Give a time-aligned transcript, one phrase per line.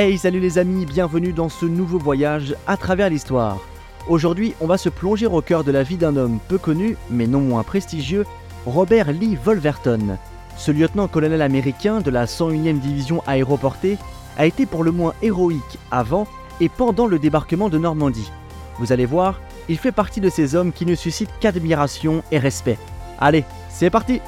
[0.00, 3.58] Hey, salut les amis, bienvenue dans ce nouveau voyage à travers l'histoire.
[4.06, 7.26] Aujourd'hui, on va se plonger au cœur de la vie d'un homme peu connu, mais
[7.26, 8.24] non moins prestigieux,
[8.64, 10.16] Robert Lee Wolverton.
[10.56, 13.98] Ce lieutenant-colonel américain de la 101e division aéroportée
[14.36, 16.28] a été pour le moins héroïque avant
[16.60, 18.30] et pendant le débarquement de Normandie.
[18.78, 22.78] Vous allez voir, il fait partie de ces hommes qui ne suscitent qu'admiration et respect.
[23.18, 24.20] Allez, c'est parti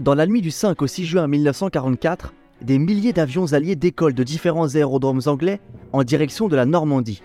[0.00, 2.32] Dans la nuit du 5 au 6 juin 1944,
[2.62, 5.60] des milliers d'avions alliés décollent de différents aérodromes anglais
[5.92, 7.22] en direction de la Normandie.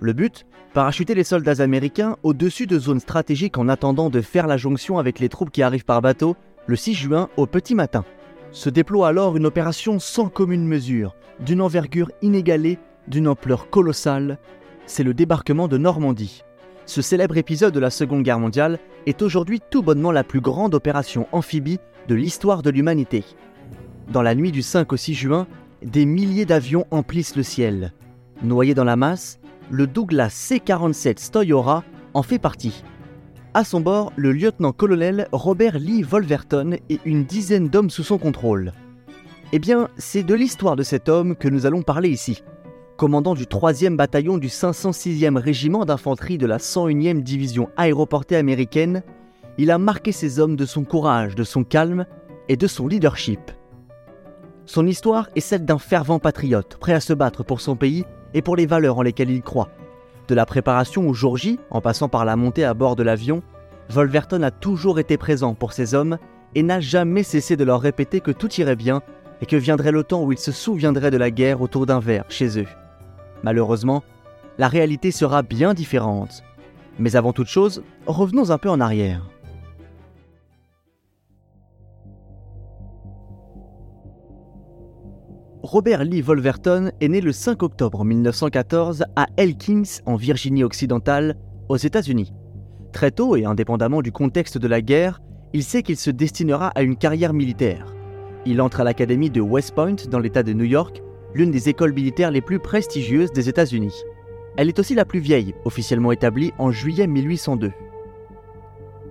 [0.00, 0.44] Le but?
[0.74, 5.20] Parachuter les soldats américains au-dessus de zones stratégiques en attendant de faire la jonction avec
[5.20, 6.34] les troupes qui arrivent par bateau
[6.66, 8.04] le 6 juin au petit matin.
[8.50, 14.38] Se déploie alors une opération sans commune mesure, d'une envergure inégalée, d'une ampleur colossale.
[14.86, 16.42] C'est le débarquement de Normandie.
[16.86, 20.72] Ce célèbre épisode de la Seconde Guerre mondiale est aujourd'hui tout bonnement la plus grande
[20.72, 23.24] opération amphibie de l'histoire de l'humanité.
[24.12, 25.48] Dans la nuit du 5 au 6 juin,
[25.82, 27.92] des milliers d'avions emplissent le ciel.
[28.40, 31.82] Noyé dans la masse, le Douglas C-47 Stoyora
[32.14, 32.84] en fait partie.
[33.52, 38.72] À son bord, le lieutenant-colonel Robert Lee Wolverton et une dizaine d'hommes sous son contrôle.
[39.52, 42.44] Eh bien, c'est de l'histoire de cet homme que nous allons parler ici
[42.96, 49.02] commandant du 3e bataillon du 506e régiment d'infanterie de la 101e division aéroportée américaine,
[49.58, 52.06] il a marqué ses hommes de son courage, de son calme
[52.48, 53.52] et de son leadership.
[54.64, 58.42] Son histoire est celle d'un fervent patriote, prêt à se battre pour son pays et
[58.42, 59.68] pour les valeurs en lesquelles il croit.
[60.28, 63.42] De la préparation au jour J, en passant par la montée à bord de l'avion,
[63.90, 66.18] Wolverton a toujours été présent pour ses hommes
[66.54, 69.02] et n'a jamais cessé de leur répéter que tout irait bien
[69.40, 72.24] et que viendrait le temps où ils se souviendraient de la guerre autour d'un verre
[72.28, 72.66] chez eux.
[73.42, 74.02] Malheureusement,
[74.58, 76.42] la réalité sera bien différente.
[76.98, 79.28] Mais avant toute chose, revenons un peu en arrière.
[85.62, 91.36] Robert Lee Wolverton est né le 5 octobre 1914 à Elkins, en Virginie occidentale,
[91.68, 92.32] aux États-Unis.
[92.92, 95.20] Très tôt et indépendamment du contexte de la guerre,
[95.52, 97.94] il sait qu'il se destinera à une carrière militaire.
[98.46, 101.02] Il entre à l'académie de West Point dans l'État de New York
[101.36, 104.02] l'une des écoles militaires les plus prestigieuses des États-Unis.
[104.56, 107.72] Elle est aussi la plus vieille, officiellement établie en juillet 1802.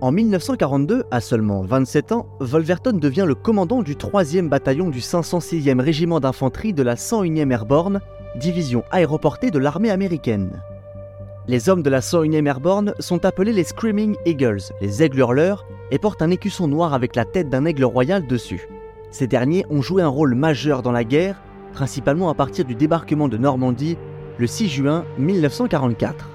[0.00, 5.80] En 1942, à seulement 27 ans, Wolverton devient le commandant du 3e bataillon du 506e
[5.80, 8.00] régiment d'infanterie de la 101e Airborne,
[8.34, 10.60] division aéroportée de l'armée américaine.
[11.46, 15.98] Les hommes de la 101e Airborne sont appelés les Screaming Eagles, les aigles hurleurs, et
[15.98, 18.68] portent un écusson noir avec la tête d'un aigle royal dessus.
[19.12, 21.40] Ces derniers ont joué un rôle majeur dans la guerre
[21.76, 23.98] principalement à partir du débarquement de Normandie
[24.38, 26.30] le 6 juin 1944.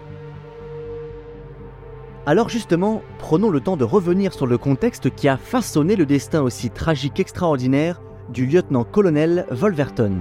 [2.28, 6.44] Alors justement, prenons le temps de revenir sur le contexte qui a façonné le destin
[6.44, 10.20] aussi tragique extraordinaire du lieutenant-colonel Wolverton.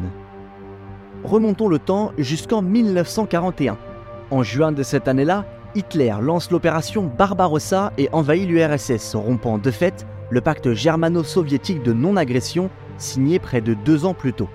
[1.23, 3.77] Remontons le temps jusqu'en 1941.
[4.31, 5.45] En juin de cette année-là,
[5.75, 12.71] Hitler lance l'opération Barbarossa et envahit l'URSS, rompant de fait le pacte germano-soviétique de non-agression
[12.97, 14.49] signé près de deux ans plus tôt.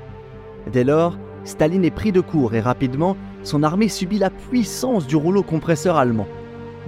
[0.72, 5.16] Dès lors, Staline est pris de court et rapidement, son armée subit la puissance du
[5.16, 6.28] rouleau compresseur allemand.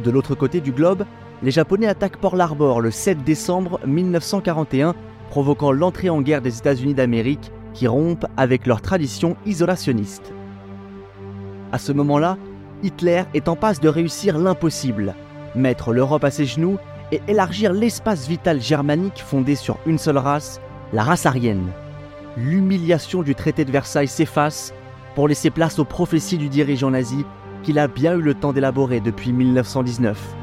[0.04, 1.06] De l'autre côté du globe,
[1.44, 4.96] les Japonais attaquent Port Harbor le 7 décembre 1941,
[5.30, 10.34] provoquant l'entrée en guerre des États-Unis d'Amérique qui rompent avec leur tradition isolationniste.
[11.72, 12.38] À ce moment-là,
[12.82, 15.14] Hitler est en passe de réussir l'impossible,
[15.54, 16.78] mettre l'Europe à ses genoux
[17.12, 20.60] et élargir l'espace vital germanique fondé sur une seule race,
[20.94, 21.72] la race aryenne
[22.38, 24.74] l'humiliation du traité de Versailles s'efface
[25.16, 27.25] pour laisser place aux prophéties du dirigeant nazi
[27.64, 30.36] qu'il a bien eu le temps d'élaborer depuis 1919.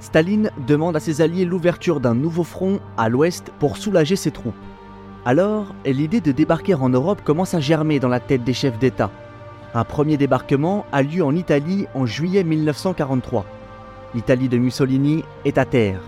[0.00, 4.54] Staline demande à ses alliés l'ouverture d'un nouveau front à l'ouest pour soulager ses troupes.
[5.24, 9.10] Alors, l'idée de débarquer en Europe commence à germer dans la tête des chefs d'État.
[9.74, 13.44] Un premier débarquement a lieu en Italie en juillet 1943
[14.14, 16.00] l'Italie de Mussolini est à terre.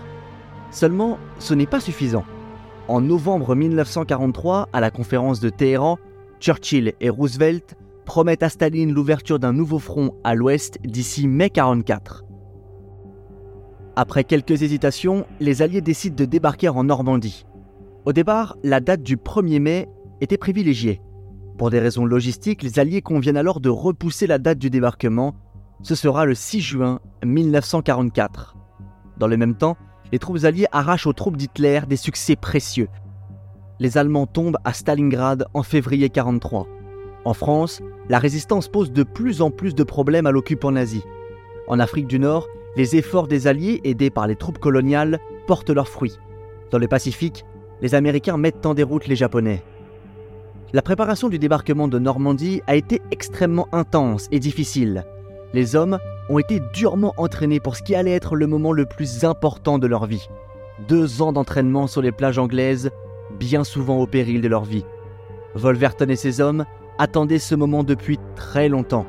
[0.71, 2.25] Seulement, ce n'est pas suffisant.
[2.87, 5.97] En novembre 1943, à la conférence de Téhéran,
[6.39, 7.75] Churchill et Roosevelt
[8.05, 12.25] promettent à Staline l'ouverture d'un nouveau front à l'ouest d'ici mai 1944.
[13.95, 17.45] Après quelques hésitations, les Alliés décident de débarquer en Normandie.
[18.05, 19.89] Au départ, la date du 1er mai
[20.21, 21.01] était privilégiée.
[21.57, 25.35] Pour des raisons logistiques, les Alliés conviennent alors de repousser la date du débarquement
[25.83, 28.55] ce sera le 6 juin 1944.
[29.17, 29.77] Dans le même temps,
[30.11, 32.89] les troupes alliées arrachent aux troupes d'Hitler des succès précieux.
[33.79, 36.67] les Allemands tombent à Stalingrad en février 1943.
[37.25, 41.03] En France, la résistance pose de plus en plus de problèmes à l'occupant nazi.
[41.67, 45.87] En Afrique du Nord, les efforts des Alliés, aidés par les troupes coloniales, portent leurs
[45.87, 46.17] fruits.
[46.69, 47.43] Dans le Pacifique,
[47.81, 49.63] les Américains mettent en déroute les Japonais.
[50.73, 55.05] La préparation du débarquement de Normandie a été extrêmement intense et difficile.
[55.53, 55.99] Les hommes
[56.29, 59.87] ont été durement entraînés pour ce qui allait être le moment le plus important de
[59.87, 60.29] leur vie.
[60.87, 62.91] Deux ans d'entraînement sur les plages anglaises,
[63.37, 64.85] bien souvent au péril de leur vie.
[65.55, 66.65] Wolverton et ses hommes
[66.97, 69.05] attendaient ce moment depuis très longtemps.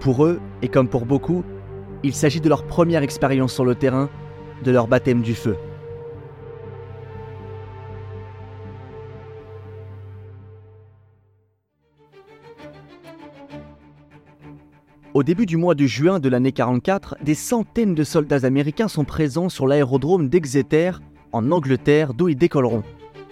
[0.00, 1.44] Pour eux, et comme pour beaucoup,
[2.02, 4.08] il s'agit de leur première expérience sur le terrain,
[4.64, 5.56] de leur baptême du feu.
[15.16, 19.06] Au début du mois de juin de l'année 44, des centaines de soldats américains sont
[19.06, 20.90] présents sur l'aérodrome d'Exeter,
[21.32, 22.82] en Angleterre, d'où ils décolleront.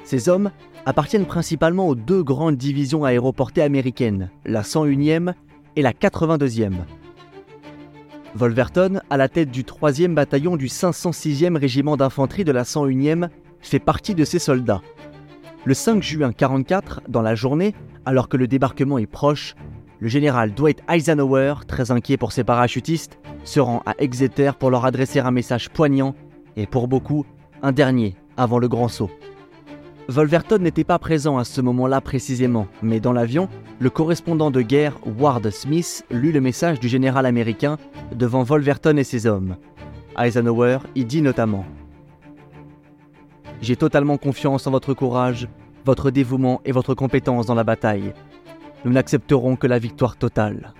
[0.03, 0.51] Ces hommes
[0.87, 5.35] appartiennent principalement aux deux grandes divisions aéroportées américaines, la 101e
[5.77, 6.73] et la 82e.
[8.35, 13.29] Wolverton, à la tête du 3e bataillon du 506e régiment d'infanterie de la 101e,
[13.61, 14.81] fait partie de ces soldats.
[15.67, 17.75] Le 5 juin 44, dans la journée,
[18.07, 19.55] alors que le débarquement est proche,
[20.05, 24.85] le général Dwight Eisenhower, très inquiet pour ses parachutistes, se rend à Exeter pour leur
[24.85, 26.15] adresser un message poignant
[26.59, 27.25] et pour beaucoup,
[27.63, 29.09] un dernier avant le grand saut.
[30.09, 33.49] Wolverton n'était pas présent à ce moment-là précisément, mais dans l'avion,
[33.79, 37.79] le correspondant de guerre Ward Smith lut le message du général américain
[38.15, 39.57] devant Wolverton et ses hommes.
[40.19, 41.65] Eisenhower y dit notamment
[43.63, 45.49] J'ai totalement confiance en votre courage,
[45.87, 48.13] votre dévouement et votre compétence dans la bataille
[48.85, 50.75] nous n'accepterons que la victoire totale.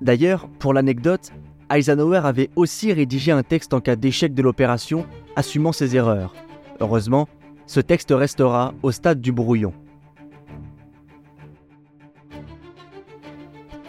[0.00, 1.30] D'ailleurs, pour l'anecdote,
[1.70, 5.06] Eisenhower avait aussi rédigé un texte en cas d'échec de l'opération,
[5.36, 6.34] assumant ses erreurs.
[6.80, 7.28] Heureusement,
[7.66, 9.72] ce texte restera au stade du brouillon.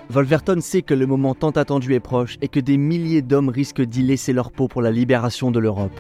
[0.10, 3.82] Wolverton sait que le moment tant attendu est proche et que des milliers d'hommes risquent
[3.82, 5.98] d'y laisser leur peau pour la libération de l'Europe.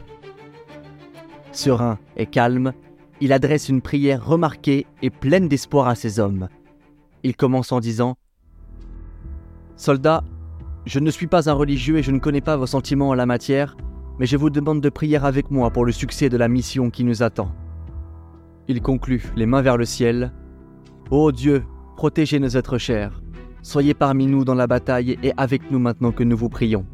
[1.53, 2.73] Serein et calme,
[3.21, 6.49] il adresse une prière remarquée et pleine d'espoir à ses hommes.
[7.23, 8.15] Il commence en disant
[9.75, 10.23] Soldats,
[10.87, 13.27] je ne suis pas un religieux et je ne connais pas vos sentiments en la
[13.27, 13.77] matière,
[14.19, 17.03] mais je vous demande de prier avec moi pour le succès de la mission qui
[17.03, 17.51] nous attend.
[18.67, 20.33] Il conclut, les mains vers le ciel
[21.11, 21.63] Ô Dieu,
[21.97, 23.21] protégez nos êtres chers.
[23.61, 26.87] Soyez parmi nous dans la bataille et avec nous maintenant que nous vous prions.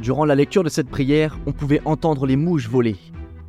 [0.00, 2.96] Durant la lecture de cette prière, on pouvait entendre les mouches voler,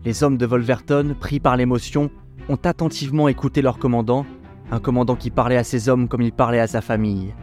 [0.05, 2.09] les hommes de Wolverton, pris par l'émotion,
[2.47, 4.25] ont attentivement écouté leur commandant,
[4.71, 7.33] un commandant qui parlait à ses hommes comme il parlait à sa famille.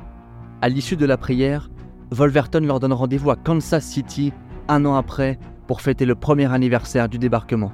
[0.63, 1.71] À l'issue de la prière,
[2.11, 4.33] Wolverton leur donne rendez-vous à Kansas City
[4.69, 7.73] un an après pour fêter le premier anniversaire du débarquement.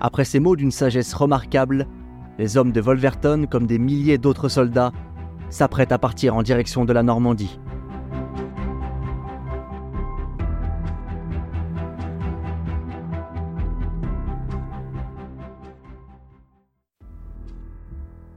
[0.00, 1.86] Après ces mots d'une sagesse remarquable,
[2.38, 4.92] les hommes de Wolverton, comme des milliers d'autres soldats,
[5.50, 7.58] s'apprêtent à partir en direction de la Normandie.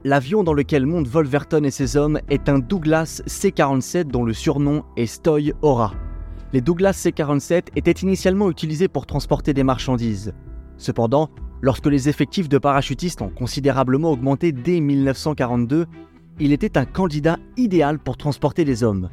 [0.02, 4.82] L'avion dans lequel montent Wolverton et ses hommes est un Douglas C-47 dont le surnom
[4.96, 5.92] est Stoy Aura.
[6.54, 10.32] Les Douglas C-47 étaient initialement utilisés pour transporter des marchandises.
[10.78, 11.28] Cependant,
[11.60, 15.84] lorsque les effectifs de parachutistes ont considérablement augmenté dès 1942,
[16.38, 19.10] il était un candidat idéal pour transporter des hommes.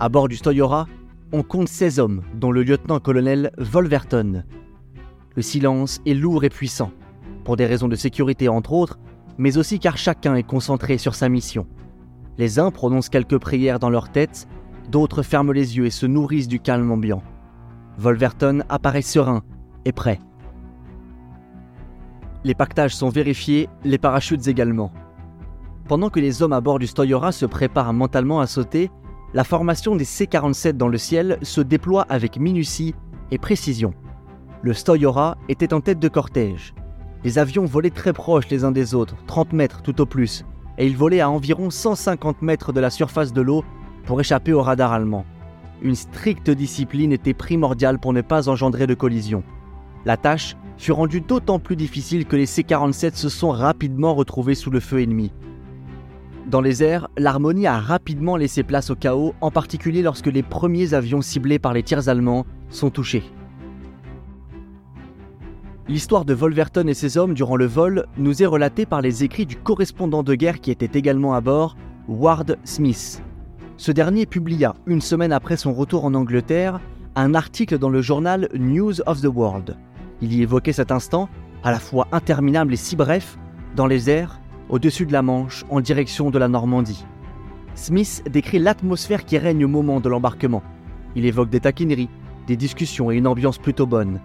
[0.00, 0.88] À bord du Aura,
[1.30, 4.42] on compte 16 hommes, dont le lieutenant-colonel Wolverton.
[5.36, 6.90] Le silence est lourd et puissant.
[7.44, 8.98] Pour des raisons de sécurité entre autres,
[9.38, 11.66] mais aussi car chacun est concentré sur sa mission.
[12.38, 14.48] Les uns prononcent quelques prières dans leur tête,
[14.90, 17.22] d'autres ferment les yeux et se nourrissent du calme ambiant.
[17.98, 19.42] Wolverton apparaît serein
[19.84, 20.20] et prêt.
[22.42, 24.92] Les pactages sont vérifiés, les parachutes également.
[25.88, 28.90] Pendant que les hommes à bord du Stoyora se préparent mentalement à sauter,
[29.32, 32.94] la formation des C-47 dans le ciel se déploie avec minutie
[33.30, 33.94] et précision.
[34.62, 36.74] Le Stoyora était en tête de cortège.
[37.24, 40.44] Les avions volaient très proches les uns des autres, 30 mètres tout au plus,
[40.76, 43.64] et ils volaient à environ 150 mètres de la surface de l'eau
[44.04, 45.24] pour échapper au radar allemand.
[45.80, 49.42] Une stricte discipline était primordiale pour ne pas engendrer de collision.
[50.04, 54.70] La tâche fut rendue d'autant plus difficile que les C-47 se sont rapidement retrouvés sous
[54.70, 55.32] le feu ennemi.
[56.46, 60.92] Dans les airs, l'harmonie a rapidement laissé place au chaos, en particulier lorsque les premiers
[60.92, 63.22] avions ciblés par les tirs allemands sont touchés.
[65.86, 69.44] L'histoire de Wolverton et ses hommes durant le vol nous est relatée par les écrits
[69.44, 71.76] du correspondant de guerre qui était également à bord,
[72.08, 73.22] Ward Smith.
[73.76, 76.80] Ce dernier publia, une semaine après son retour en Angleterre,
[77.16, 79.76] un article dans le journal News of the World.
[80.22, 81.28] Il y évoquait cet instant,
[81.62, 83.36] à la fois interminable et si bref,
[83.76, 87.04] dans les airs, au-dessus de la Manche, en direction de la Normandie.
[87.74, 90.62] Smith décrit l'atmosphère qui règne au moment de l'embarquement.
[91.14, 92.08] Il évoque des taquineries,
[92.46, 94.20] des discussions et une ambiance plutôt bonne.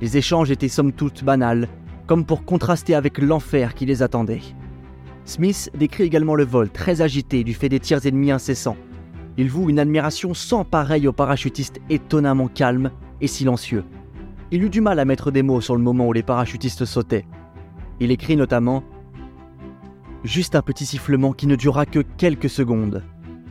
[0.00, 1.68] Les échanges étaient somme toute banals,
[2.06, 4.42] comme pour contraster avec l'enfer qui les attendait.
[5.24, 8.76] Smith décrit également le vol très agité du fait des tirs ennemis incessants.
[9.36, 13.84] Il voue une admiration sans pareille aux parachutistes étonnamment calmes et silencieux.
[14.50, 17.26] Il eut du mal à mettre des mots sur le moment où les parachutistes sautaient.
[18.00, 18.84] Il écrit notamment
[20.24, 23.02] Juste un petit sifflement qui ne dura que quelques secondes,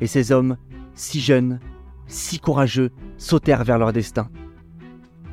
[0.02, 0.58] et ces hommes,
[0.96, 1.60] si jeunes,
[2.08, 4.30] si courageux, sautèrent vers leur destin.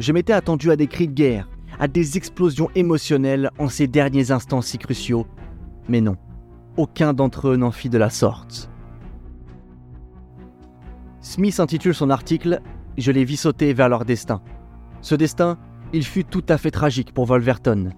[0.00, 1.46] Je m'étais attendu à des cris de guerre,
[1.78, 5.26] à des explosions émotionnelles en ces derniers instants si cruciaux,
[5.90, 6.16] mais non,
[6.78, 8.70] aucun d'entre eux n'en fit de la sorte.
[11.20, 12.62] Smith intitule son article
[12.96, 14.40] Je les vis sauter vers leur destin.
[15.02, 15.58] Ce destin,
[15.92, 17.90] il fut tout à fait tragique pour Wolverton.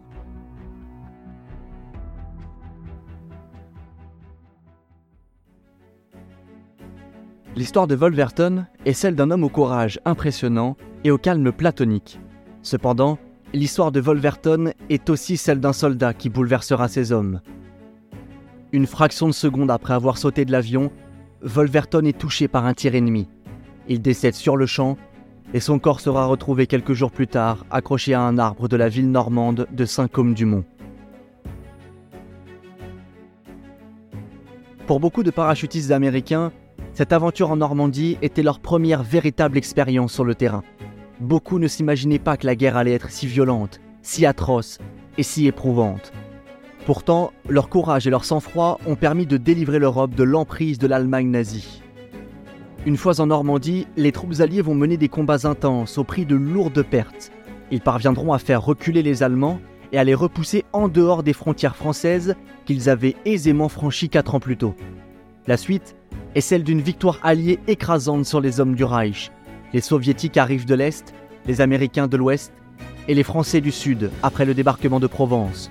[7.55, 12.19] L'histoire de Wolverton est celle d'un homme au courage impressionnant et au calme platonique.
[12.63, 13.19] Cependant,
[13.53, 17.43] l'histoire de Wolverton est aussi celle d'un soldat qui bouleversera ses hommes.
[18.73, 20.91] Une fraction de seconde après avoir sauté de l'avion,
[21.43, 23.29] Wolverton est touché par un tir ennemi.
[23.87, 24.97] Il décède sur le champ
[25.53, 28.89] et son corps sera retrouvé quelques jours plus tard accroché à un arbre de la
[28.89, 30.65] ville normande de Saint-Côme-du-Mont.
[34.87, 36.51] Pour beaucoup de parachutistes américains,
[36.95, 40.63] cette aventure en Normandie était leur première véritable expérience sur le terrain.
[41.21, 44.79] Beaucoup ne s'imaginaient pas que la guerre allait être si violente, si atroce
[45.17, 46.13] et si éprouvante.
[46.85, 51.31] Pourtant, leur courage et leur sang-froid ont permis de délivrer l'Europe de l'emprise de l'Allemagne
[51.31, 51.83] nazie.
[52.85, 56.35] Une fois en Normandie, les troupes alliées vont mener des combats intenses au prix de
[56.35, 57.31] lourdes pertes.
[57.71, 59.61] Ils parviendront à faire reculer les Allemands
[59.93, 62.35] et à les repousser en dehors des frontières françaises
[62.67, 64.75] qu'ils avaient aisément franchies quatre ans plus tôt.
[65.47, 65.95] La suite
[66.35, 69.31] est celle d'une victoire alliée écrasante sur les hommes du Reich.
[69.73, 71.15] Les soviétiques arrivent de l'Est,
[71.47, 72.53] les Américains de l'Ouest
[73.09, 75.71] et les Français du Sud après le débarquement de Provence.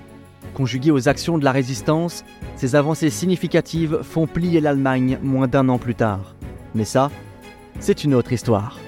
[0.54, 2.24] Conjuguées aux actions de la résistance,
[2.56, 6.34] ces avancées significatives font plier l'Allemagne moins d'un an plus tard.
[6.74, 7.10] Mais ça,
[7.80, 8.78] c'est une autre histoire.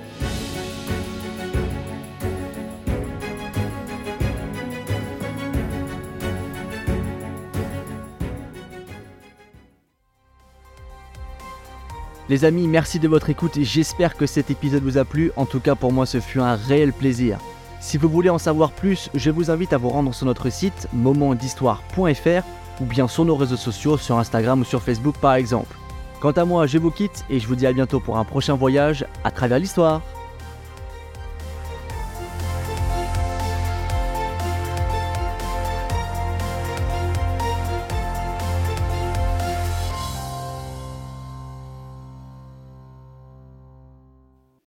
[12.31, 15.31] Les amis, merci de votre écoute et j'espère que cet épisode vous a plu.
[15.37, 17.39] En tout cas, pour moi, ce fut un réel plaisir.
[17.81, 20.89] Si vous voulez en savoir plus, je vous invite à vous rendre sur notre site
[20.95, 25.77] momentdhistoire.fr ou bien sur nos réseaux sociaux, sur Instagram ou sur Facebook par exemple.
[26.21, 28.55] Quant à moi, je vous quitte et je vous dis à bientôt pour un prochain
[28.55, 30.01] voyage à travers l'histoire.